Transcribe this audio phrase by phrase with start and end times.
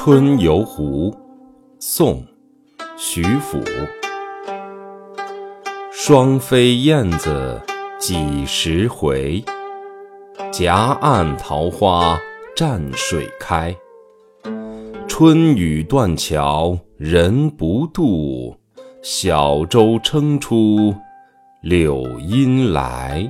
[0.00, 1.12] 春游湖
[1.80, 2.24] 宋
[2.96, 3.60] 徐俯
[5.90, 7.60] 双飞燕子
[7.98, 9.44] 几时回？
[10.52, 12.16] 夹岸桃花
[12.54, 13.76] 蘸水开。
[15.08, 18.56] 春雨断桥人不渡
[19.02, 20.94] 小舟撑出
[21.60, 23.28] 柳阴来。